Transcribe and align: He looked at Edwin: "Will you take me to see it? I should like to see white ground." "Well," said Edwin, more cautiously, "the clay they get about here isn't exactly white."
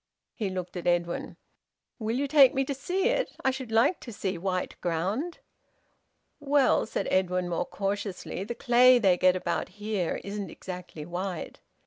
He 0.33 0.49
looked 0.49 0.75
at 0.77 0.87
Edwin: 0.87 1.37
"Will 1.99 2.15
you 2.17 2.27
take 2.27 2.55
me 2.55 2.65
to 2.65 2.73
see 2.73 3.03
it? 3.09 3.35
I 3.45 3.51
should 3.51 3.71
like 3.71 3.99
to 3.99 4.11
see 4.11 4.35
white 4.35 4.75
ground." 4.81 5.37
"Well," 6.39 6.87
said 6.87 7.07
Edwin, 7.11 7.47
more 7.47 7.67
cautiously, 7.67 8.43
"the 8.43 8.55
clay 8.55 8.97
they 8.97 9.15
get 9.15 9.35
about 9.35 9.69
here 9.77 10.19
isn't 10.23 10.49
exactly 10.49 11.05
white." 11.05 11.59